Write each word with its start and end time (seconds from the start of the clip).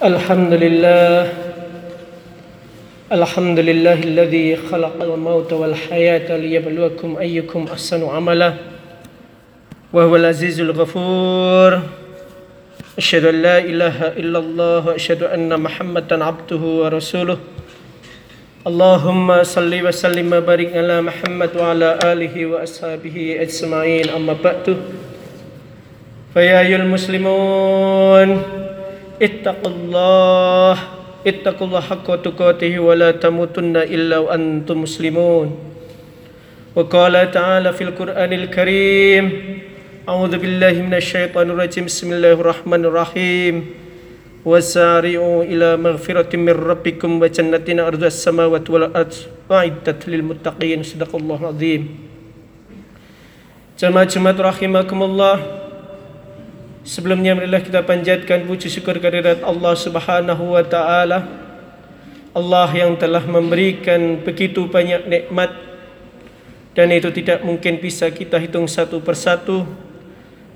الحمد 0.00 0.52
لله 0.52 1.32
الحمد 3.12 3.58
لله 3.58 3.98
الذي 4.00 4.56
خلق 4.56 4.96
الموت 5.02 5.52
والحياة 5.52 6.36
ليبلوكم 6.36 7.16
أيكم 7.20 7.66
أحسن 7.72 8.08
عملا 8.08 8.54
وهو 9.92 10.16
العزيز 10.16 10.60
الغفور. 10.60 11.80
أشهد 12.98 13.24
أن 13.24 13.42
لا 13.42 13.58
إله 13.58 14.16
إلا 14.16 14.38
الله 14.38 14.86
وأشهد 14.86 15.22
أن 15.22 15.60
محمدا 15.60 16.24
عبده 16.24 16.62
ورسوله. 16.80 17.38
اللهم 18.66 19.42
صل 19.42 19.72
وسلم 19.86 20.32
وبارك 20.32 20.76
على 20.76 21.00
محمد 21.02 21.50
وعلى 21.56 21.98
آله 22.04 22.46
وأصحابه 22.46 23.36
أجمعين. 23.40 24.08
أما 24.08 24.36
بعد 24.44 24.76
فيا 26.34 26.60
أيها 26.60 26.76
المسلمون 26.76 28.28
اتقوا 29.20 29.72
الله 29.72 30.74
اتقوا 31.26 31.66
الله 31.66 31.80
حق 31.80 32.08
تقاته 32.24 32.72
ولا 32.80 33.10
تموتن 33.20 33.76
إلا 33.76 34.18
وأنتم 34.18 34.76
مسلمون. 34.82 35.48
وقال 36.76 37.14
تعالى 37.30 37.72
في 37.76 37.82
القرآن 37.84 38.32
الكريم 38.32 39.24
أعوذ 40.08 40.38
بالله 40.38 40.74
من 40.86 40.94
الشيطان 40.96 41.50
الرجيم 41.52 41.84
بسم 41.84 42.08
الله 42.16 42.40
الرحمن 42.40 42.82
الرحيم. 42.88 43.54
وسارعوا 44.40 45.44
إلى 45.44 45.76
مغفرة 45.76 46.32
من 46.40 46.56
ربكم 46.56 47.10
وجنة 47.20 47.68
أرض 47.68 48.02
السماوات 48.04 48.70
والأرض 48.70 49.12
أعدت 49.52 50.08
للمتقين 50.08 50.80
صدق 50.80 51.12
الله 51.12 51.38
العظيم. 51.44 51.82
جماعة 53.76 54.08
جماعة 54.08 54.38
رحمكم 54.40 54.98
الله 55.02 55.36
Sebelumnya 56.80 57.36
marilah 57.36 57.60
kita 57.60 57.84
panjatkan 57.84 58.48
puji 58.48 58.72
syukur 58.72 58.96
kehadirat 58.96 59.44
Allah 59.44 59.76
Subhanahu 59.76 60.56
wa 60.56 60.64
taala. 60.64 61.28
Allah 62.32 62.70
yang 62.72 62.96
telah 62.96 63.20
memberikan 63.26 64.22
begitu 64.24 64.64
banyak 64.64 65.04
nikmat 65.04 65.50
dan 66.72 66.88
itu 66.94 67.10
tidak 67.12 67.42
mungkin 67.44 67.82
bisa 67.82 68.08
kita 68.08 68.38
hitung 68.38 68.64
satu 68.70 69.02
persatu 69.02 69.66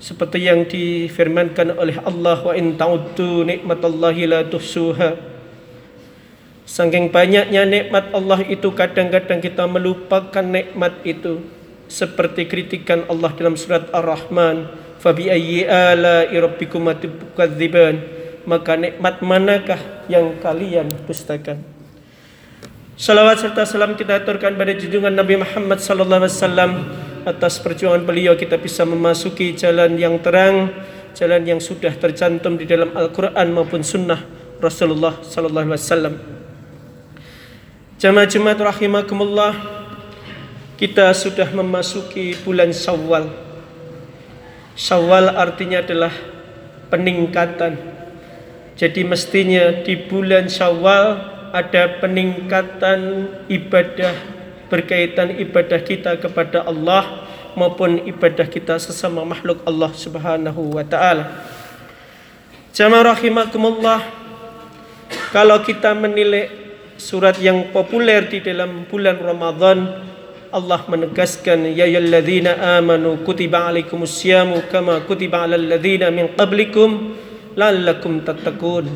seperti 0.01 0.47
yang 0.49 0.65
difirmankan 0.65 1.75
oleh 1.77 1.99
Allah 2.01 2.39
wa 2.41 2.53
in 2.57 2.73
ta'uddu 2.73 3.45
nikmatallahi 3.45 4.23
la 4.25 4.41
tuhsuha. 4.47 5.19
Saking 6.65 7.13
banyaknya 7.13 7.69
nikmat 7.69 8.09
Allah 8.09 8.41
itu 8.49 8.73
kadang-kadang 8.73 9.37
kita 9.37 9.69
melupakan 9.69 10.41
nikmat 10.41 11.05
itu 11.05 11.45
seperti 11.85 12.49
kritikan 12.49 13.05
Allah 13.05 13.29
dalam 13.37 13.53
surat 13.53 13.93
Ar-Rahman 13.93 14.84
Fabi 15.05 15.29
ayyi 15.29 15.69
ala 15.69 16.25
rabbikum 16.25 16.89
tukadziban 16.97 18.01
maka 18.49 18.73
nikmat 18.73 19.21
manakah 19.21 19.77
yang 20.09 20.33
kalian 20.41 20.89
dustakan 21.05 21.61
Salawat 22.97 23.37
serta 23.37 23.69
salam 23.69 23.93
kita 23.93 24.17
aturkan 24.17 24.57
pada 24.57 24.73
junjungan 24.73 25.13
Nabi 25.13 25.37
Muhammad 25.37 25.77
sallallahu 25.77 26.25
alaihi 26.25 26.33
wasallam 26.33 26.71
atas 27.21 27.61
perjuangan 27.61 28.01
beliau 28.01 28.33
kita 28.33 28.57
bisa 28.57 28.81
memasuki 28.81 29.53
jalan 29.53 29.93
yang 29.93 30.17
terang, 30.23 30.73
jalan 31.13 31.43
yang 31.45 31.61
sudah 31.61 31.93
tercantum 31.93 32.57
di 32.57 32.65
dalam 32.65 32.95
Al-Qur'an 32.97 33.51
maupun 33.53 33.85
sunnah 33.85 34.23
Rasulullah 34.57 35.21
sallallahu 35.21 35.69
alaihi 35.69 35.85
wasallam. 35.85 36.15
Jamaah 38.01 38.25
Jumat 38.31 38.57
rahimakumullah, 38.57 39.53
kita 40.79 41.11
sudah 41.11 41.51
memasuki 41.51 42.39
bulan 42.41 42.71
Syawal. 42.71 43.44
Syawal 44.75 45.31
artinya 45.39 45.79
adalah 45.79 46.11
peningkatan. 46.91 47.79
Jadi 48.75 49.07
mestinya 49.07 49.71
di 49.87 49.95
bulan 49.95 50.51
Syawal 50.51 51.35
ada 51.55 52.03
peningkatan 52.03 53.31
ibadah 53.47 54.35
berkaitan 54.67 55.39
ibadah 55.39 55.79
kita 55.79 56.19
kepada 56.19 56.67
Allah 56.67 57.23
maupun 57.55 58.03
ibadah 58.03 58.43
kita 58.43 58.75
sesama 58.75 59.23
makhluk 59.23 59.63
Allah 59.63 59.95
Subhanahu 59.95 60.75
wa 60.75 60.83
taala. 60.83 61.47
Jamaah 62.75 63.15
rahimakumullah. 63.15 64.03
Kalau 65.31 65.63
kita 65.63 65.95
menilai 65.95 66.51
surat 66.99 67.39
yang 67.39 67.71
populer 67.71 68.27
di 68.27 68.43
dalam 68.43 68.83
bulan 68.87 69.15
Ramadan 69.15 69.77
Allah 70.55 70.87
menegaskan 70.87 71.75
ya 71.75 71.83
ayyuhalladzina 71.83 72.79
amanu 72.79 73.19
kutiba 73.27 73.67
alaikumus 73.67 74.23
kama 74.71 75.03
kutiba 75.03 75.43
alal 75.43 75.59
ladzina 75.59 76.07
min 76.07 76.31
qablikum 76.31 77.11
la'allakum 77.59 78.23
tattaqun. 78.23 78.87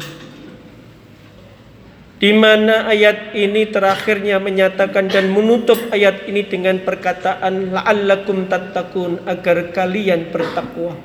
Di 2.19 2.31
mana 2.31 2.87
ayat 2.87 3.35
ini 3.35 3.67
terakhirnya 3.67 4.39
menyatakan 4.39 5.11
dan 5.11 5.35
menutup 5.35 5.79
ayat 5.91 6.31
ini 6.31 6.47
dengan 6.47 6.79
perkataan 6.79 7.75
la'allakum 7.75 8.47
tattaqun 8.47 9.27
agar 9.27 9.75
kalian 9.75 10.31
bertakwa. 10.31 10.95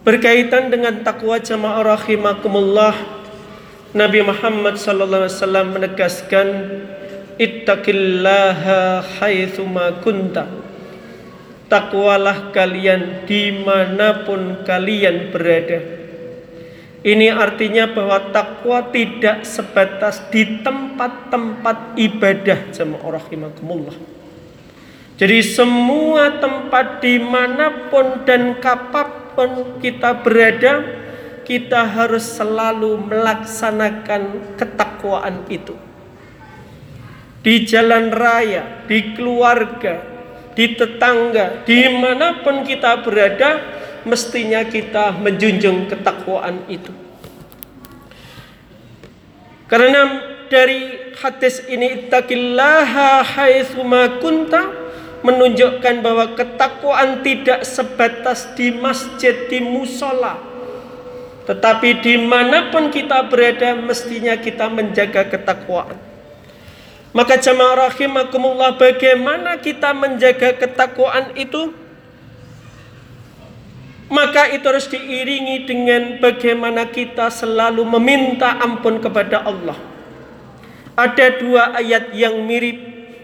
Berkaitan 0.00 0.72
dengan 0.72 1.04
takwa 1.04 1.36
jamaah 1.36 1.84
rahimakumullah 1.84 2.96
Nabi 3.92 4.24
Muhammad 4.24 4.80
sallallahu 4.80 5.28
alaihi 5.28 5.36
wasallam 5.36 5.66
menegaskan 5.76 6.48
Ittaqillaha 7.38 8.98
haitsuma 9.22 10.02
kunta. 10.02 10.50
Takwalah 11.70 12.50
kalian 12.50 13.30
di 13.30 13.54
mana 13.62 14.26
pun 14.26 14.66
kalian 14.66 15.30
berada. 15.30 15.78
Ini 17.06 17.30
artinya 17.30 17.86
bahwa 17.86 18.34
takwa 18.34 18.90
tidak 18.90 19.46
sebatas 19.46 20.18
di 20.34 20.66
tempat-tempat 20.66 21.94
ibadah 21.94 22.74
Jemaah 22.74 23.22
rahimakumullah. 23.22 23.94
Jadi 25.14 25.38
semua 25.46 26.42
tempat 26.42 26.98
di 26.98 27.22
mana 27.22 27.86
pun 27.86 28.26
dan 28.26 28.58
kapan 28.58 29.30
pun 29.34 29.50
kita 29.82 30.14
berada 30.22 30.82
Kita 31.42 31.86
harus 31.86 32.22
selalu 32.38 32.98
melaksanakan 33.08 34.54
ketakwaan 34.60 35.42
itu 35.48 35.87
di 37.42 37.64
jalan 37.64 38.10
raya, 38.10 38.86
di 38.90 39.14
keluarga, 39.14 40.02
di 40.58 40.74
tetangga, 40.74 41.62
di 41.62 41.86
mana 41.86 42.42
pun 42.42 42.66
kita 42.66 42.98
berada, 43.06 43.62
mestinya 44.02 44.66
kita 44.66 45.14
menjunjung 45.14 45.86
ketakwaan 45.86 46.66
itu. 46.66 46.90
Karena 49.68 50.24
dari 50.48 51.12
hadis 51.20 51.60
ini 51.68 52.02
ittaqillaha 52.02 53.20
haitsuma 53.20 54.16
kunta 54.18 54.88
menunjukkan 55.20 56.00
bahwa 56.00 56.32
ketakwaan 56.32 57.20
tidak 57.20 57.68
sebatas 57.68 58.48
di 58.56 58.72
masjid, 58.72 59.46
di 59.50 59.60
musola. 59.60 60.40
Tetapi 61.44 62.00
di 62.00 62.16
mana 62.16 62.72
pun 62.72 62.88
kita 62.88 63.28
berada 63.28 63.76
mestinya 63.76 64.36
kita 64.40 64.72
menjaga 64.72 65.28
ketakwaan. 65.28 66.07
Maka 67.16 67.40
jamaah 67.40 67.88
rahimakumullah 67.88 68.76
bagaimana 68.76 69.56
kita 69.56 69.96
menjaga 69.96 70.52
ketakwaan 70.60 71.32
itu? 71.40 71.72
Maka 74.08 74.52
itu 74.52 74.64
harus 74.64 74.88
diiringi 74.88 75.68
dengan 75.68 76.16
bagaimana 76.20 76.88
kita 76.88 77.28
selalu 77.28 77.84
meminta 77.96 78.56
ampun 78.60 79.00
kepada 79.00 79.44
Allah. 79.44 79.76
Ada 80.96 81.40
dua 81.40 81.76
ayat 81.76 82.12
yang 82.16 82.40
mirip 82.44 82.76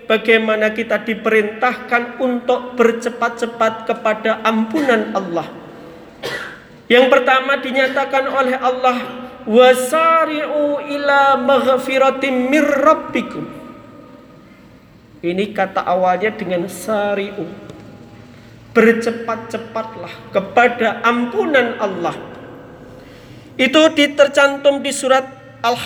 bagaimana 0.04 0.72
kita 0.72 1.00
diperintahkan 1.04 2.20
untuk 2.20 2.76
bercepat-cepat 2.76 3.88
kepada 3.88 4.44
ampunan 4.44 5.12
Allah. 5.16 5.48
Yang 6.88 7.08
pertama 7.08 7.56
dinyatakan 7.60 8.28
oleh 8.28 8.56
Allah 8.60 8.96
wasari'u 9.48 10.84
ila 10.84 11.40
maghfiratin 11.40 12.52
mir 12.52 12.64
rabbikum 12.64 13.63
ini 15.24 15.56
kata 15.56 15.80
awalnya 15.80 16.36
dengan 16.36 16.68
sari'u. 16.68 17.48
Bercepat-cepatlah 18.76 20.34
kepada 20.34 21.00
ampunan 21.00 21.80
Allah. 21.80 22.12
Itu 23.56 23.88
ditercantum 23.94 24.84
di 24.84 24.92
surat 24.92 25.24
Al 25.64 25.78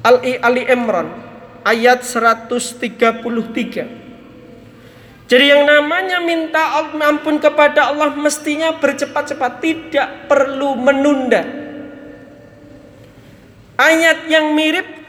Ali, 0.00 0.40
Ali 0.40 0.64
Imran 0.64 1.12
ayat 1.62 2.00
133. 2.02 4.00
Jadi 5.30 5.44
yang 5.46 5.62
namanya 5.62 6.18
minta 6.18 6.82
ampun 6.82 7.38
kepada 7.38 7.94
Allah 7.94 8.10
mestinya 8.18 8.74
bercepat-cepat, 8.74 9.62
tidak 9.62 10.08
perlu 10.26 10.74
menunda. 10.74 11.46
Ayat 13.78 14.26
yang 14.26 14.56
mirip 14.58 14.99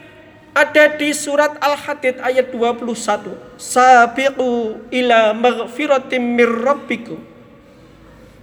ada 0.52 0.84
di 1.00 1.16
surat 1.16 1.56
Al-Hadid 1.60 2.20
ayat 2.20 2.52
21. 2.52 3.56
Sabiqu 3.56 4.80
ila 4.92 5.32
maghfiratim 5.32 6.22
mir 6.22 6.52
rabbikum. 6.52 7.20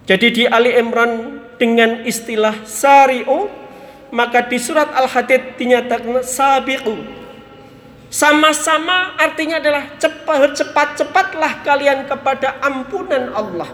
Jadi 0.09 0.27
di 0.33 0.43
Ali 0.49 0.73
Imran 0.73 1.45
dengan 1.61 2.01
istilah 2.07 2.65
sari'u 2.65 3.51
maka 4.09 4.47
di 4.47 4.57
surat 4.57 4.89
Al-Hadid 4.95 5.59
dinyatakan 5.59 6.25
sabiqu 6.25 6.97
sama-sama 8.09 9.13
artinya 9.21 9.61
adalah 9.61 9.85
cepat 10.01 10.57
cepat 10.57 10.87
cepatlah 10.97 11.61
kalian 11.61 12.09
kepada 12.09 12.57
ampunan 12.63 13.29
Allah 13.37 13.69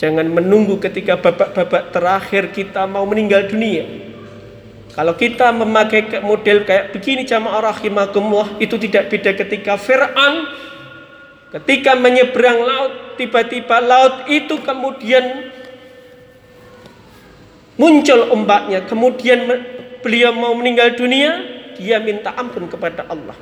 jangan 0.00 0.24
menunggu 0.24 0.80
ketika 0.80 1.20
babak-babak 1.20 1.92
terakhir 1.92 2.48
kita 2.56 2.88
mau 2.88 3.04
meninggal 3.04 3.44
dunia 3.44 3.84
kalau 4.92 5.16
kita 5.16 5.48
memakai 5.56 6.20
model 6.20 6.68
kayak 6.68 6.92
begini 6.92 7.24
jamaah 7.24 7.72
rahimakumullah 7.72 8.60
itu 8.60 8.76
tidak 8.76 9.08
beda 9.08 9.32
ketika 9.32 9.80
Fir'aun 9.80 10.52
ketika 11.48 11.96
menyeberang 11.96 12.60
laut 12.60 13.16
tiba-tiba 13.16 13.80
laut 13.80 14.28
itu 14.28 14.60
kemudian 14.60 15.48
muncul 17.80 18.28
ombaknya 18.36 18.84
kemudian 18.84 19.48
beliau 20.04 20.36
mau 20.36 20.52
meninggal 20.52 20.92
dunia 20.92 21.40
dia 21.72 21.96
minta 21.96 22.36
ampun 22.36 22.68
kepada 22.68 23.08
Allah. 23.08 23.34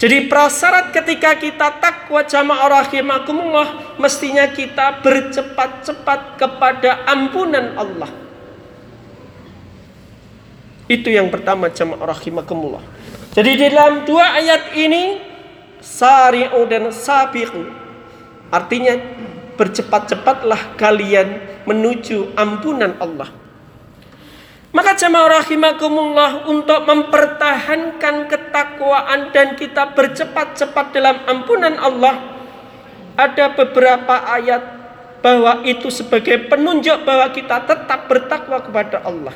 Jadi 0.00 0.32
prasyarat 0.32 0.96
ketika 0.96 1.36
kita 1.36 1.76
takwa 1.76 2.24
jamaah 2.24 2.86
rahimakumullah 2.86 4.00
mestinya 4.00 4.48
kita 4.48 5.04
bercepat-cepat 5.04 6.40
kepada 6.40 7.04
ampunan 7.04 7.76
Allah 7.76 8.29
itu 10.90 11.14
yang 11.14 11.30
pertama 11.30 11.70
jamaah 11.70 12.10
rahimakumullah 12.10 12.82
jadi 13.30 13.70
dalam 13.70 14.02
dua 14.02 14.34
ayat 14.34 14.74
ini 14.74 15.22
sari'u 15.78 16.66
dan 16.66 16.90
sabiqu 16.90 17.62
artinya 18.50 18.98
bercepat-cepatlah 19.60 20.80
kalian 20.80 21.36
menuju 21.68 22.32
ampunan 22.32 22.96
Allah. 22.96 23.28
Maka 24.70 24.96
jemaah 24.96 25.42
rahimakumullah 25.42 26.46
untuk 26.48 26.80
mempertahankan 26.86 28.30
ketakwaan 28.30 29.34
dan 29.34 29.58
kita 29.58 29.92
bercepat-cepat 29.92 30.86
dalam 30.94 31.16
ampunan 31.26 31.74
Allah 31.76 32.16
ada 33.18 33.52
beberapa 33.52 34.24
ayat 34.30 34.62
bahwa 35.20 35.66
itu 35.66 35.92
sebagai 35.92 36.48
penunjuk 36.48 37.02
bahwa 37.02 37.28
kita 37.34 37.66
tetap 37.66 38.08
bertakwa 38.08 38.62
kepada 38.62 39.04
Allah. 39.04 39.34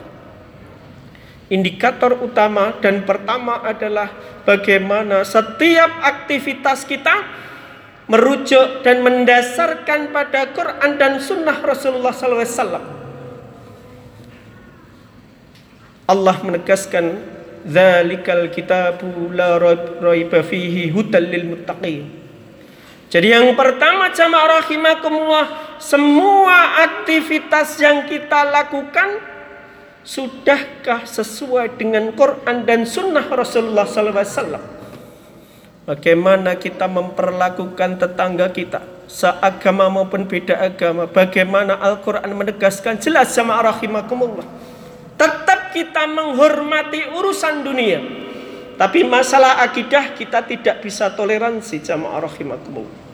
Indikator 1.55 2.19
utama 2.19 2.75
dan 2.83 3.07
pertama 3.07 3.63
adalah 3.63 4.11
bagaimana 4.43 5.23
setiap 5.23 6.03
aktivitas 6.03 6.83
kita 6.83 7.15
merujuk 8.11 8.83
dan 8.83 9.07
mendasarkan 9.07 10.11
pada 10.11 10.51
Quran 10.51 10.91
dan 10.99 11.23
Sunnah 11.23 11.63
Rasulullah 11.63 12.11
SAW. 12.11 12.83
Allah 16.05 16.37
menegaskan 16.43 17.23
Zalikal 17.65 18.53
kitabu 18.53 19.33
la 19.33 19.57
raiba 20.03 20.45
fihi 20.45 20.93
hudal 20.93 21.25
lil 21.25 21.55
muttaqin. 21.55 22.13
Jadi 23.09 23.31
yang 23.33 23.57
pertama 23.57 24.13
jamaah 24.13 24.61
rahimakumullah 24.61 25.79
semua 25.81 26.83
aktivitas 26.85 27.81
yang 27.81 28.05
kita 28.05 28.43
lakukan 28.53 29.34
sudahkah 30.05 31.09
sesuai 31.09 31.81
dengan 31.81 32.13
Quran 32.13 32.69
dan 32.69 32.85
Sunnah 32.85 33.25
Rasulullah 33.25 33.89
SAW? 33.89 34.61
Bagaimana 35.85 36.57
kita 36.57 36.89
memperlakukan 36.89 38.01
tetangga 38.01 38.49
kita 38.49 38.81
Seagama 39.05 39.93
maupun 39.93 40.25
beda 40.25 40.57
agama? 40.57 41.05
Bagaimana 41.05 41.77
Al-Quran 41.77 42.25
menegaskan 42.33 42.97
Jelas 42.97 43.37
sama 43.37 43.61
rahimakumullah? 43.61 44.49
Tetap 45.21 45.77
kita 45.77 46.09
menghormati 46.09 47.05
urusan 47.13 47.61
dunia 47.61 48.01
Tapi 48.81 49.05
masalah 49.05 49.61
akidah 49.61 50.17
kita 50.17 50.41
tidak 50.49 50.81
bisa 50.81 51.13
toleransi 51.13 51.85
Jamaah 51.85 52.33
rahimakumullah. 52.33 53.05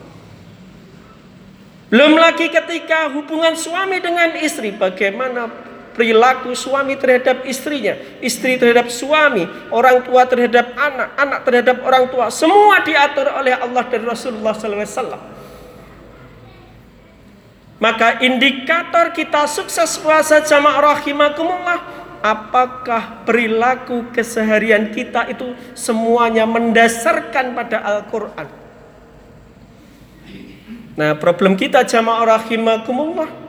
Belum 1.91 2.15
lagi 2.15 2.47
ketika 2.47 3.11
hubungan 3.11 3.51
suami 3.59 3.99
dengan 3.99 4.31
istri 4.39 4.71
Bagaimana 4.71 5.70
perilaku 5.91 6.55
suami 6.55 6.95
terhadap 6.95 7.43
istrinya, 7.43 7.95
istri 8.23 8.55
terhadap 8.55 8.87
suami, 8.87 9.47
orang 9.69 10.03
tua 10.03 10.23
terhadap 10.27 10.71
anak, 10.75 11.09
anak 11.19 11.39
terhadap 11.43 11.77
orang 11.83 12.07
tua, 12.07 12.31
semua 12.31 12.83
diatur 12.83 13.27
oleh 13.31 13.55
Allah 13.55 13.83
dan 13.87 14.01
Rasulullah 14.07 14.55
SAW. 14.55 15.19
Maka 17.81 18.21
indikator 18.21 19.09
kita 19.09 19.49
sukses 19.49 19.97
puasa 19.97 20.37
jamaah 20.45 21.01
rahimakumullah 21.01 21.79
apakah 22.21 23.25
perilaku 23.25 24.13
keseharian 24.13 24.93
kita 24.93 25.25
itu 25.33 25.57
semuanya 25.73 26.45
mendasarkan 26.45 27.57
pada 27.57 27.81
Al-Qur'an. 27.81 28.47
Nah, 30.93 31.17
problem 31.17 31.57
kita 31.57 31.81
jamaah 31.81 32.37
rahimakumullah 32.37 33.40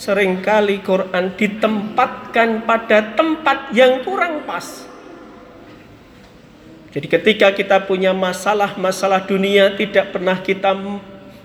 sering 0.00 0.40
kali 0.40 0.80
Quran 0.80 1.36
ditempatkan 1.36 2.64
pada 2.64 3.12
tempat 3.12 3.68
yang 3.76 4.00
kurang 4.00 4.48
pas. 4.48 4.88
Jadi 6.96 7.04
ketika 7.04 7.52
kita 7.52 7.84
punya 7.84 8.16
masalah-masalah 8.16 9.28
dunia 9.28 9.76
tidak 9.76 10.16
pernah 10.16 10.40
kita 10.40 10.72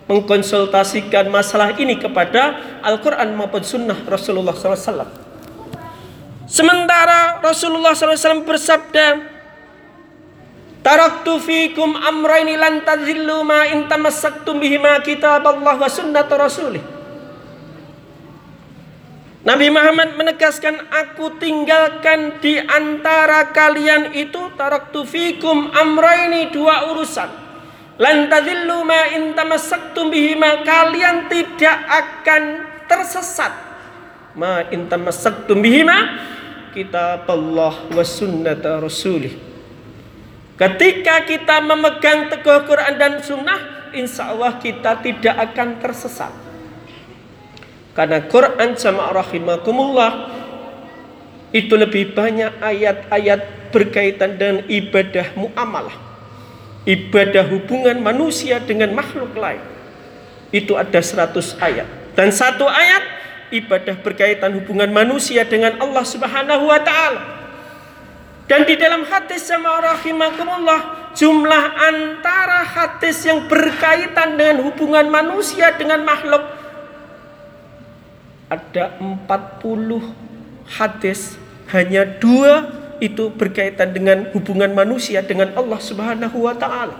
mengkonsultasikan 0.08 1.28
masalah 1.28 1.76
ini 1.76 2.00
kepada 2.00 2.80
Al-Quran 2.80 3.36
maupun 3.36 3.60
Sunnah 3.60 4.00
Rasulullah 4.08 4.56
SAW. 4.56 5.04
Sementara 6.48 7.44
Rasulullah 7.44 7.92
SAW 7.92 8.48
bersabda, 8.48 9.36
Taraktu 10.80 11.42
fikum 11.42 11.98
amraini 11.98 12.56
lan 12.56 12.86
tadhillu 12.86 13.42
ma 13.42 13.66
in 13.68 13.90
tamassaktum 13.90 14.62
bihima 14.62 15.02
kitab 15.02 15.42
Allah 15.42 15.76
wa 15.76 15.90
sunnat 15.90 16.30
rasulih. 16.30 16.95
Nabi 19.46 19.70
Muhammad 19.70 20.18
menegaskan 20.18 20.90
aku 20.90 21.38
tinggalkan 21.38 22.42
di 22.42 22.58
antara 22.58 23.54
kalian 23.54 24.18
itu 24.18 24.50
taraktu 24.58 25.06
fikum 25.06 25.70
amraini 25.70 26.50
dua 26.50 26.90
urusan. 26.90 27.30
Lan 28.02 28.26
tadillu 28.26 28.82
ma 28.82 29.06
in 29.14 29.38
tamassaktum 29.38 30.10
bihima 30.10 30.66
kalian 30.66 31.30
tidak 31.30 31.78
akan 31.78 32.44
tersesat. 32.90 33.54
Ma 34.34 34.66
in 34.74 34.90
tamassaktum 34.90 35.62
bihima 35.62 36.26
kitab 36.74 37.30
Allah 37.30 37.86
wa 37.86 38.02
sunnat 38.02 38.66
rasulih. 38.82 39.38
Ketika 40.58 41.22
kita 41.22 41.62
memegang 41.62 42.34
teguh 42.34 42.66
Quran 42.66 42.98
dan 42.98 43.22
sunnah, 43.22 43.94
insya 43.94 44.34
Allah 44.34 44.58
kita 44.58 45.06
tidak 45.06 45.54
akan 45.54 45.78
tersesat. 45.78 46.45
Karena 47.96 48.20
Quran 48.28 48.76
sama 48.76 49.08
rahimakumullah 49.16 50.36
itu 51.56 51.72
lebih 51.80 52.12
banyak 52.12 52.60
ayat-ayat 52.60 53.72
berkaitan 53.72 54.36
dengan 54.36 54.68
ibadah 54.68 55.32
muamalah. 55.40 55.96
Ibadah 56.84 57.48
hubungan 57.48 57.98
manusia 58.04 58.60
dengan 58.60 58.92
makhluk 58.92 59.32
lain. 59.40 59.64
Itu 60.52 60.76
ada 60.76 61.00
100 61.00 61.56
ayat. 61.64 61.88
Dan 62.14 62.36
satu 62.36 62.68
ayat 62.68 63.04
ibadah 63.56 63.96
berkaitan 64.04 64.52
hubungan 64.60 64.92
manusia 64.92 65.48
dengan 65.48 65.80
Allah 65.80 66.04
Subhanahu 66.04 66.68
wa 66.68 66.80
taala. 66.84 67.24
Dan 68.46 68.68
di 68.68 68.78
dalam 68.78 69.08
hadis 69.10 69.48
sama 69.48 69.82
rahimakumullah 69.82 71.12
jumlah 71.18 71.64
antara 71.80 72.62
hadis 72.62 73.26
yang 73.26 73.50
berkaitan 73.50 74.38
dengan 74.38 74.62
hubungan 74.70 75.10
manusia 75.10 75.74
dengan 75.74 76.06
makhluk 76.06 76.44
ada 78.50 78.98
40 79.02 80.02
hadis 80.78 81.38
hanya 81.74 82.06
dua 82.06 82.70
itu 83.02 83.34
berkaitan 83.34 83.92
dengan 83.92 84.30
hubungan 84.32 84.72
manusia 84.72 85.20
dengan 85.26 85.52
Allah 85.58 85.80
Subhanahu 85.82 86.38
wa 86.46 86.56
taala. 86.56 86.96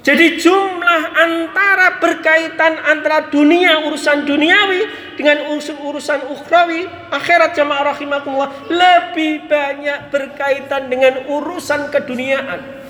Jadi 0.00 0.40
jumlah 0.40 1.02
antara 1.12 2.00
berkaitan 2.00 2.80
antara 2.88 3.28
dunia 3.28 3.84
urusan 3.84 4.24
duniawi 4.24 4.88
dengan 5.20 5.52
urusan 5.52 5.76
urusan 5.76 6.20
ukhrawi 6.32 6.88
akhirat 7.12 7.52
jamaah 7.52 7.92
rahimakumullah 7.92 8.48
lebih 8.72 9.44
banyak 9.44 10.08
berkaitan 10.08 10.88
dengan 10.88 11.28
urusan 11.28 11.92
keduniaan. 11.92 12.80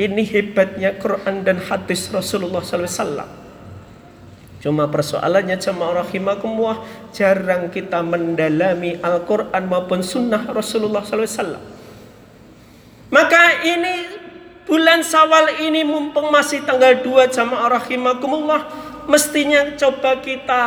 Ini 0.00 0.22
hebatnya 0.24 0.96
Quran 0.96 1.44
dan 1.44 1.60
hadis 1.60 2.08
Rasulullah 2.08 2.64
wasallam. 2.64 3.37
Cuma 4.58 4.90
persoalannya 4.90 5.54
jemaah 5.54 6.02
rahimakumullah 6.02 6.82
jarang 7.14 7.70
kita 7.70 8.02
mendalami 8.02 8.98
Al-Quran 8.98 9.62
maupun 9.70 10.02
Sunnah 10.02 10.50
Rasulullah 10.50 11.06
SAW. 11.06 11.62
Maka 13.14 13.62
ini 13.62 14.18
bulan 14.66 15.06
Sawal 15.06 15.62
ini 15.62 15.86
mumpung 15.86 16.34
masih 16.34 16.66
tanggal 16.66 17.06
2 17.06 17.30
jemaah 17.30 17.70
rahimakumullah 17.78 18.66
mestinya 19.06 19.78
coba 19.78 20.18
kita 20.20 20.62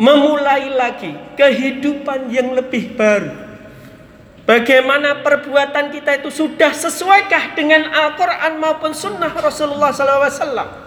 memulai 0.00 0.72
lagi 0.72 1.12
kehidupan 1.36 2.32
yang 2.32 2.56
lebih 2.56 2.96
baru. 2.96 3.44
Bagaimana 4.48 5.26
perbuatan 5.26 5.92
kita 5.92 6.24
itu 6.24 6.30
sudah 6.32 6.70
sesuaikah 6.70 7.52
dengan 7.52 7.90
Al-Quran 7.90 8.62
maupun 8.62 8.94
Sunnah 8.94 9.34
Rasulullah 9.34 9.90
SAW? 9.90 10.85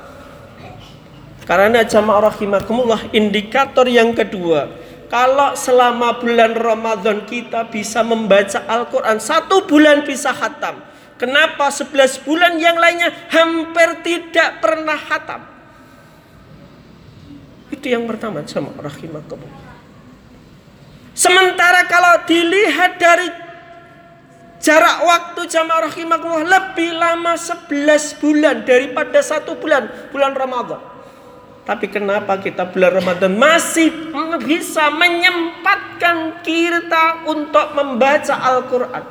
Karena 1.50 1.82
jamaah 1.82 2.30
rahimakumullah 2.30 3.10
indikator 3.10 3.90
yang 3.90 4.14
kedua 4.14 4.70
kalau 5.10 5.58
selama 5.58 6.22
bulan 6.22 6.54
Ramadan 6.54 7.26
kita 7.26 7.66
bisa 7.66 8.06
membaca 8.06 8.62
Al-Quran 8.70 9.18
Satu 9.18 9.66
bulan 9.66 10.06
bisa 10.06 10.30
hatam 10.30 10.86
Kenapa 11.18 11.74
11 11.74 12.22
bulan 12.22 12.62
yang 12.62 12.78
lainnya 12.78 13.10
hampir 13.34 14.06
tidak 14.06 14.62
pernah 14.62 14.94
hatam 14.94 15.42
Itu 17.74 17.90
yang 17.90 18.06
pertama 18.06 18.46
sama 18.46 18.70
rahimakumullah. 18.78 19.82
Sementara 21.18 21.84
kalau 21.90 22.24
dilihat 22.30 22.96
dari 22.96 23.28
jarak 24.64 25.04
waktu 25.04 25.42
jamaah 25.52 25.92
rahimakumullah 25.92 26.48
lebih 26.48 26.96
lama 26.96 27.36
11 27.36 28.22
bulan 28.24 28.64
daripada 28.64 29.20
satu 29.20 29.60
bulan 29.60 30.12
bulan 30.12 30.32
Ramadan. 30.32 30.80
Tapi 31.70 31.86
kenapa 31.86 32.42
kita 32.42 32.66
bulan 32.66 32.98
Ramadan 32.98 33.38
masih 33.38 33.94
bisa 34.42 34.90
menyempatkan 34.90 36.42
kita 36.42 37.30
untuk 37.30 37.78
membaca 37.78 38.34
Al-Quran. 38.42 39.06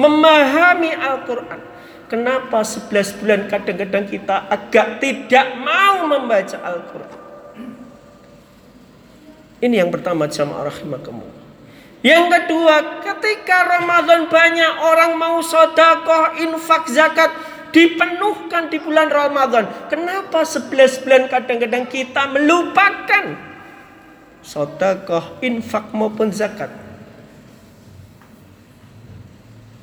Memahami 0.00 0.96
Al-Quran. 0.96 1.60
Kenapa 2.08 2.64
11 2.64 3.20
bulan 3.20 3.40
kadang-kadang 3.52 4.08
kita 4.08 4.48
agak 4.48 4.96
tidak 5.04 5.60
mau 5.60 6.08
membaca 6.08 6.56
Al-Quran. 6.64 7.20
Ini 9.60 9.84
yang 9.84 9.92
pertama 9.92 10.24
jamaah 10.24 10.72
rahimakumullah. 10.72 11.36
Yang 12.00 12.32
kedua, 12.32 13.04
ketika 13.04 13.76
Ramadan 13.76 14.24
banyak 14.32 14.72
orang 14.88 15.20
mau 15.20 15.44
sodakoh, 15.44 16.32
infak, 16.40 16.88
zakat, 16.88 17.28
dipenuhkan 17.70 18.70
di 18.70 18.78
bulan 18.78 19.10
Ramadan. 19.10 19.66
Kenapa 19.90 20.46
11 20.46 21.02
bulan 21.02 21.22
kadang-kadang 21.26 21.86
kita 21.86 22.30
melupakan 22.30 23.24
sodakoh, 24.44 25.40
infak 25.42 25.90
maupun 25.90 26.30
zakat? 26.30 26.70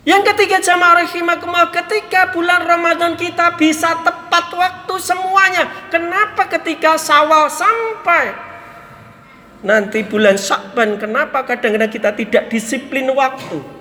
Yang 0.08 0.24
ketiga 0.32 0.64
jamaah 0.64 1.04
rahimakumullah 1.04 1.68
ketika 1.68 2.32
bulan 2.32 2.64
Ramadan 2.64 3.20
kita 3.20 3.60
bisa 3.60 3.92
tepat 4.08 4.56
waktu 4.56 4.96
semuanya. 5.04 5.68
Kenapa 5.92 6.48
ketika 6.48 6.96
Sawal 6.96 7.52
sampai 7.52 8.32
nanti 9.68 10.08
bulan 10.08 10.40
Syakban 10.40 10.96
kenapa 10.96 11.44
kadang-kadang 11.44 11.92
kita 11.92 12.16
tidak 12.16 12.48
disiplin 12.48 13.12
waktu? 13.12 13.77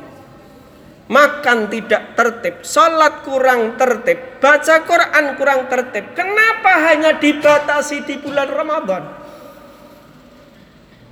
Makan 1.06 1.70
tidak 1.70 2.18
tertib, 2.18 2.66
sholat 2.66 3.22
kurang 3.22 3.78
tertib, 3.78 4.42
baca 4.42 4.82
Quran 4.82 5.24
kurang 5.38 5.70
tertib. 5.70 6.14
Kenapa 6.18 6.72
hanya 6.90 7.14
dibatasi 7.14 8.02
di 8.02 8.14
bulan 8.18 8.50
Ramadan? 8.50 9.02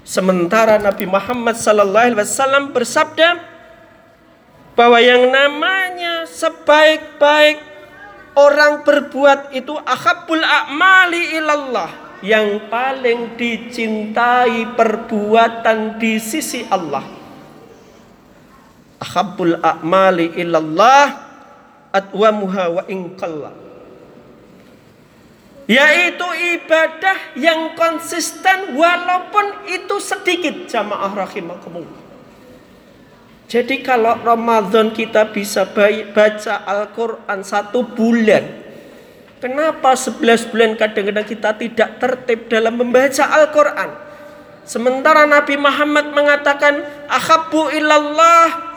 Sementara 0.04 0.76
Nabi 0.76 1.08
Muhammad 1.08 1.56
wasallam 1.56 2.76
bersabda 2.76 3.40
bahwa 4.76 4.98
yang 5.00 5.32
namanya 5.32 6.28
sebaik-baik 6.28 7.62
orang 8.36 8.84
berbuat 8.84 9.54
itu 9.56 9.72
akhabul 9.80 10.42
a'mali 10.42 11.38
ilallah 11.40 12.20
yang 12.20 12.68
paling 12.68 13.38
dicintai 13.38 14.76
perbuatan 14.76 15.96
di 15.96 16.20
sisi 16.20 16.66
Allah 16.68 17.23
ahabbul 19.04 19.60
a'mali 19.60 20.32
illallah 20.40 21.12
atwamuha 21.92 22.64
wa 22.72 22.82
inqalla 22.88 23.52
yaitu 25.68 26.28
ibadah 26.60 27.36
yang 27.40 27.72
konsisten 27.72 28.76
walaupun 28.76 29.64
itu 29.64 29.96
sedikit. 29.96 30.68
Jamaah 30.68 31.24
rahimakumullah. 31.24 32.04
Jadi 33.48 33.80
kalau 33.80 34.12
Ramadan 34.20 34.92
kita 34.92 35.32
bisa 35.32 35.64
baca 36.12 36.54
Al-Quran 36.68 37.40
satu 37.40 37.80
bulan 37.80 38.64
Kenapa 39.44 39.92
11 39.92 40.48
bulan 40.48 40.72
kadang-kadang 40.72 41.28
kita 41.28 41.52
tidak 41.60 42.00
tertib 42.00 42.48
dalam 42.48 42.80
membaca 42.80 43.28
Al-Quran? 43.28 43.92
Sementara 44.64 45.28
Nabi 45.28 45.60
Muhammad 45.60 46.16
mengatakan 46.16 46.80
Akhabu 47.12 47.68
ilallah 47.68 48.72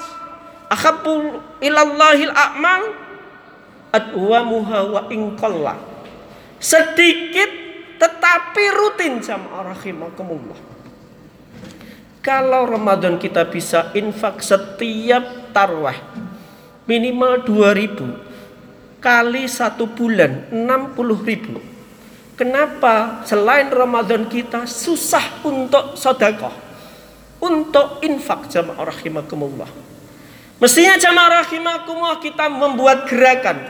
Akhabu 0.67 1.39
ilallahil 1.63 2.31
a'mal 2.35 2.91
adwamuha 3.95 4.79
wa 4.87 5.01
inqalla. 5.07 5.75
Sedikit 6.59 7.49
tetapi 7.97 8.63
rutin 8.75 9.23
jamaah 9.23 9.73
rahimakumullah. 9.73 10.59
Kalau 12.21 12.67
Ramadan 12.67 13.15
kita 13.15 13.47
bisa 13.47 13.95
infak 13.95 14.43
setiap 14.43 15.55
tarwah 15.55 15.95
minimal 16.83 17.39
2000 17.47 18.99
kali 18.99 19.47
satu 19.47 19.87
bulan 19.87 20.51
60 20.51 21.23
ribu. 21.23 21.55
Kenapa 22.37 23.25
selain 23.25 23.71
Ramadan 23.71 24.29
kita 24.29 24.69
susah 24.69 25.41
untuk 25.41 25.97
sodakoh, 25.97 26.53
untuk 27.41 28.03
infak 28.05 28.45
jamaah 28.51 28.91
rahimakumullah. 28.93 29.69
Mestinya 30.57 30.97
jamaah 30.97 31.45
rahimakumullah 31.45 32.17
kita 32.17 32.49
membuat 32.49 33.05
gerakan. 33.05 33.61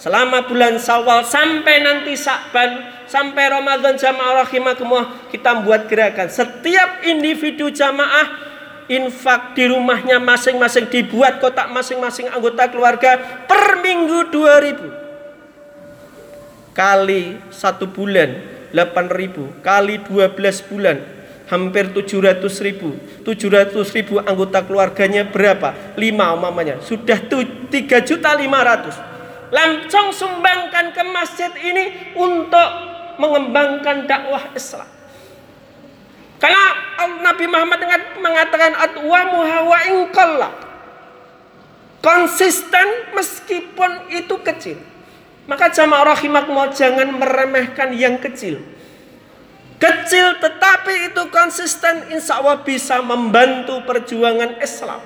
Selama 0.00 0.48
bulan 0.48 0.80
Sawal 0.80 1.24
sampai 1.24 1.84
nanti 1.84 2.16
Sa'ban 2.16 2.96
sampai 3.08 3.48
Ramadan 3.48 3.96
jamaah 3.96 4.44
rahimakumullah 4.44 5.28
kita 5.28 5.60
membuat 5.60 5.88
gerakan. 5.88 6.28
Setiap 6.32 7.04
individu 7.04 7.68
jamaah 7.68 8.56
infak 8.86 9.58
di 9.58 9.66
rumahnya 9.66 10.22
masing-masing 10.22 10.86
dibuat 10.86 11.42
kotak 11.42 11.66
masing-masing 11.74 12.30
anggota 12.30 12.70
keluarga 12.70 13.18
per 13.50 13.82
minggu 13.82 14.30
2000 14.30 16.70
kali 16.70 17.34
satu 17.50 17.90
bulan 17.90 18.38
8000 18.70 19.58
kali 19.64 19.98
12 20.06 20.70
bulan 20.70 21.15
hampir 21.46 21.94
700 21.94 22.42
ribu. 22.66 22.98
700 23.22 23.74
ribu 23.94 24.18
anggota 24.18 24.62
keluarganya 24.66 25.22
berapa? 25.26 25.94
5 25.94 26.36
umamanya 26.36 26.82
sudah 26.82 27.18
3 27.22 27.70
juta 28.02 28.30
500 28.34 29.16
langsung 29.54 30.10
sumbangkan 30.10 30.90
ke 30.90 31.02
masjid 31.06 31.52
ini 31.54 32.14
untuk 32.18 32.68
mengembangkan 33.22 34.04
dakwah 34.10 34.42
Islam. 34.52 34.90
Karena 36.36 36.64
Nabi 37.24 37.46
Muhammad 37.48 37.80
mengatakan 38.20 38.76
atwa 38.76 39.20
muhawa 39.32 39.78
ingkallah 39.88 40.52
konsisten 42.04 43.14
meskipun 43.16 44.12
itu 44.12 44.36
kecil. 44.44 44.78
Maka 45.46 45.70
jamaah 45.70 46.10
rahimakumullah 46.10 46.74
jangan 46.74 47.06
meremehkan 47.06 47.94
yang 47.94 48.18
kecil 48.18 48.58
Kecil 49.76 50.40
tetapi 50.40 51.12
itu 51.12 51.22
konsisten 51.28 52.08
insya 52.08 52.40
Allah 52.40 52.64
bisa 52.64 52.96
membantu 53.04 53.84
perjuangan 53.84 54.56
Islam. 54.64 55.04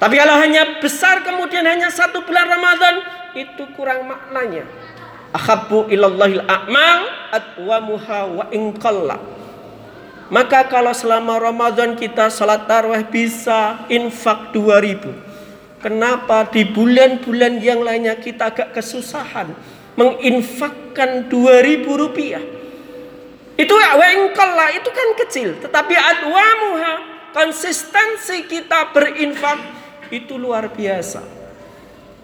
Tapi 0.00 0.14
kalau 0.16 0.36
hanya 0.40 0.80
besar 0.80 1.20
kemudian 1.20 1.68
hanya 1.68 1.92
satu 1.92 2.24
bulan 2.24 2.48
Ramadan 2.48 3.04
itu 3.36 3.64
kurang 3.76 4.08
maknanya. 4.08 4.64
Akhabu 5.36 5.84
ilallahil 5.92 6.48
a'mal 6.48 7.00
atwamuha 7.28 8.20
wa 8.30 8.44
inqalla. 8.54 9.18
Maka 10.32 10.64
kalau 10.72 10.96
selama 10.96 11.36
Ramadan 11.36 12.00
kita 12.00 12.32
salat 12.32 12.64
tarawih 12.64 13.04
bisa 13.04 13.84
infak 13.92 14.56
2000. 14.56 15.12
Kenapa 15.84 16.48
di 16.48 16.64
bulan-bulan 16.64 17.60
yang 17.60 17.84
lainnya 17.84 18.16
kita 18.16 18.48
agak 18.48 18.72
kesusahan 18.72 19.52
menginfakkan 20.00 21.28
2000 21.28 21.84
rupiah? 21.84 22.53
Itu 23.54 23.74
wengkalla 23.78 24.74
itu 24.74 24.90
kan 24.90 25.08
kecil, 25.24 25.48
tetapi 25.62 25.94
adwamuha 25.94 26.92
konsistensi 27.30 28.50
kita 28.50 28.90
berinfak 28.90 29.58
itu 30.10 30.34
luar 30.34 30.70
biasa. 30.70 31.22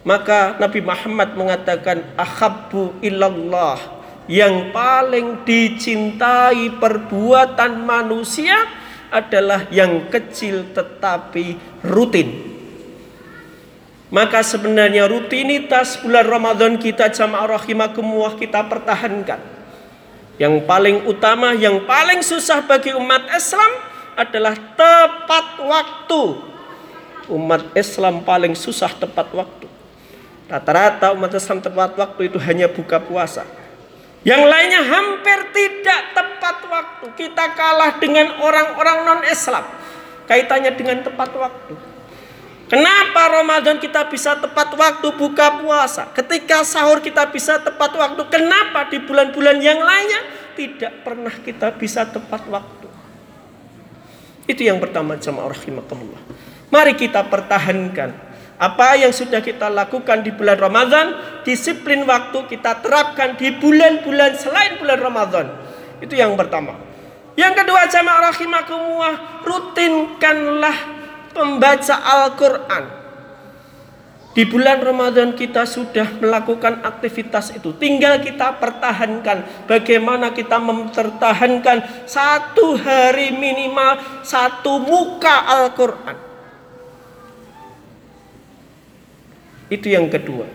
Maka 0.02 0.56
Nabi 0.56 0.80
Muhammad 0.80 1.36
mengatakan 1.36 2.02
ahabbu 2.16 2.98
illallah 3.04 3.78
yang 4.26 4.72
paling 4.74 5.44
dicintai 5.44 6.72
perbuatan 6.80 7.78
manusia 7.84 8.56
adalah 9.10 9.66
yang 9.74 10.08
kecil 10.08 10.70
tetapi 10.72 11.58
rutin. 11.84 12.30
Maka 14.10 14.42
sebenarnya 14.42 15.06
rutinitas 15.06 15.98
bulan 16.02 16.26
Ramadan 16.26 16.74
kita 16.78 17.14
jamaah 17.14 17.60
rahimakumullah 17.60 18.34
kita 18.34 18.66
pertahankan. 18.66 19.59
Yang 20.40 20.64
paling 20.64 21.04
utama, 21.04 21.52
yang 21.52 21.84
paling 21.84 22.24
susah 22.24 22.64
bagi 22.64 22.96
umat 22.96 23.28
Islam 23.28 23.76
adalah 24.16 24.56
tepat 24.56 25.60
waktu. 25.60 26.22
Umat 27.28 27.76
Islam 27.76 28.24
paling 28.24 28.56
susah 28.56 28.88
tepat 28.96 29.28
waktu. 29.36 29.68
Rata-rata 30.48 31.12
umat 31.12 31.28
Islam 31.36 31.60
tepat 31.60 31.92
waktu 31.92 32.32
itu 32.32 32.40
hanya 32.40 32.72
buka 32.72 32.96
puasa. 32.96 33.44
Yang 34.24 34.48
lainnya 34.48 34.80
hampir 34.80 35.38
tidak 35.52 36.00
tepat 36.16 36.56
waktu. 36.72 37.04
Kita 37.20 37.44
kalah 37.52 38.00
dengan 38.00 38.40
orang-orang 38.40 38.98
non-Islam. 39.12 39.68
Kaitannya 40.24 40.72
dengan 40.72 41.04
tepat 41.04 41.36
waktu. 41.36 41.89
Kenapa 42.70 43.42
Ramadan 43.42 43.82
kita 43.82 44.06
bisa 44.06 44.38
tepat 44.38 44.70
waktu 44.78 45.10
buka 45.18 45.58
puasa? 45.58 46.06
Ketika 46.14 46.62
sahur 46.62 47.02
kita 47.02 47.26
bisa 47.26 47.58
tepat 47.58 47.90
waktu. 47.98 48.22
Kenapa 48.30 48.86
di 48.86 49.02
bulan-bulan 49.02 49.58
yang 49.58 49.82
lainnya 49.82 50.22
tidak 50.54 51.02
pernah 51.02 51.34
kita 51.34 51.74
bisa 51.74 52.06
tepat 52.06 52.46
waktu. 52.46 52.86
Itu 54.46 54.62
yang 54.62 54.78
pertama 54.78 55.18
jamaah 55.18 55.50
rahimakumullah. 55.50 56.22
Mari 56.70 56.94
kita 56.94 57.26
pertahankan 57.26 58.14
apa 58.60 58.88
yang 59.02 59.10
sudah 59.10 59.42
kita 59.42 59.66
lakukan 59.66 60.22
di 60.22 60.30
bulan 60.30 60.54
Ramadan, 60.54 61.06
disiplin 61.42 62.06
waktu 62.06 62.44
kita 62.46 62.86
terapkan 62.86 63.34
di 63.34 63.50
bulan-bulan 63.56 64.38
selain 64.38 64.78
bulan 64.78 64.98
Ramadan. 65.00 65.46
Itu 65.98 66.14
yang 66.14 66.38
pertama. 66.38 66.78
Yang 67.34 67.66
kedua 67.66 67.88
jamaah 67.90 68.30
rahimakumullah, 68.30 69.14
rutinkanlah 69.42 70.99
membaca 71.34 71.96
Al-Qur'an. 71.96 73.00
Di 74.30 74.46
bulan 74.46 74.78
Ramadan 74.78 75.34
kita 75.34 75.66
sudah 75.66 76.06
melakukan 76.22 76.86
aktivitas 76.86 77.50
itu. 77.50 77.74
Tinggal 77.74 78.22
kita 78.22 78.62
pertahankan. 78.62 79.66
Bagaimana 79.66 80.30
kita 80.30 80.62
mempertahankan 80.62 82.06
satu 82.06 82.78
hari 82.78 83.34
minimal 83.34 84.22
satu 84.22 84.78
muka 84.78 85.34
Al-Quran. 85.50 86.16
Itu 89.66 89.90
yang 89.90 90.06
kedua. 90.06 90.46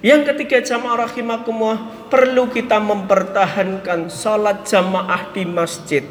Yang 0.00 0.32
ketiga 0.32 0.64
jamaah 0.64 1.04
rahimakumullah 1.04 2.08
perlu 2.08 2.48
kita 2.48 2.80
mempertahankan 2.80 4.08
sholat 4.08 4.64
jamaah 4.64 5.36
di 5.36 5.44
masjid. 5.44 6.04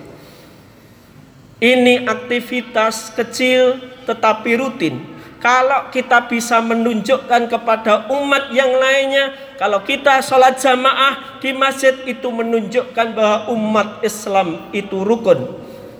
Ini 1.57 2.05
aktivitas 2.05 3.09
kecil 3.17 3.96
tetapi 4.07 4.55
rutin. 4.55 4.95
Kalau 5.37 5.93
kita 5.93 6.25
bisa 6.25 6.57
menunjukkan 6.65 7.45
kepada 7.45 8.09
umat 8.09 8.49
yang 8.49 8.73
lainnya, 8.73 9.37
kalau 9.61 9.85
kita 9.85 10.17
sholat 10.25 10.57
jamaah 10.57 11.37
di 11.37 11.53
masjid 11.53 11.93
itu 12.09 12.25
menunjukkan 12.25 13.13
bahwa 13.13 13.53
umat 13.53 14.01
Islam 14.01 14.73
itu 14.73 15.05
rukun. 15.05 15.45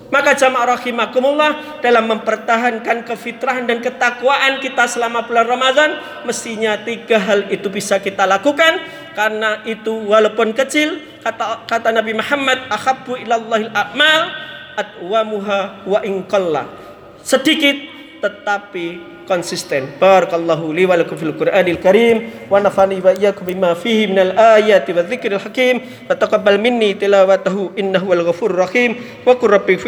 Maka 0.08 0.34
jamaah 0.34 0.74
rahimakumullah 0.74 1.78
dalam 1.84 2.08
mempertahankan 2.08 3.04
kefitrahan 3.04 3.68
dan 3.68 3.78
ketakwaan 3.78 4.58
kita 4.58 4.88
selama 4.88 5.28
bulan 5.28 5.46
Ramadan 5.46 5.90
mestinya 6.24 6.80
tiga 6.80 7.20
hal 7.20 7.46
itu 7.52 7.68
bisa 7.70 8.00
kita 8.02 8.24
lakukan. 8.26 8.80
Karena 9.14 9.62
itu 9.68 10.08
walaupun 10.08 10.50
kecil 10.56 10.98
kata 11.22 11.68
kata 11.68 11.94
Nabi 11.94 12.16
Muhammad 12.16 12.58
ahabbu 12.72 13.20
ilallahil 13.20 13.70
a'mal 13.70 14.20
atwamuha 14.78 15.84
wa 15.84 16.00
inqalla 16.06 16.88
sedikit 17.28 17.97
tetapi 18.22 19.18
konsisten. 19.28 20.00
Barakallahu 20.00 20.72
li 20.72 20.88
wa 20.88 20.96
lakum 20.96 21.20
fil 21.20 21.36
Qur'anil 21.36 21.76
Karim 21.76 22.48
wa 22.48 22.56
nafani 22.64 22.96
wa 23.04 23.12
iyyakum 23.12 23.44
bima 23.44 23.76
fihi 23.76 24.08
minal 24.08 24.32
ayati 24.32 24.96
wa 24.96 25.04
dzikril 25.04 25.36
hakim 25.36 25.84
wa 26.08 26.16
taqabbal 26.16 26.56
minni 26.56 26.96
tilawatahu 26.96 27.76
innahu 27.76 28.08
wal 28.08 28.24
ghafurur 28.32 28.64
rahim 28.64 28.96
wa 29.28 29.36
qur 29.36 29.52
rabbi 29.52 29.76